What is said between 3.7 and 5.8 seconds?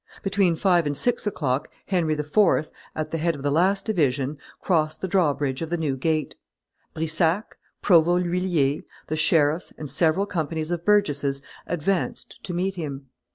division, crossed the drawbridge of the